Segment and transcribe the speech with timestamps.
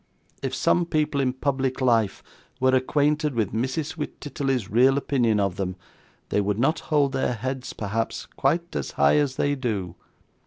[0.41, 2.23] If some people in public life
[2.59, 5.75] were acquainted with Mrs Wititterly's real opinion of them,
[6.29, 9.93] they would not hold their heads, perhaps, quite as high as they do.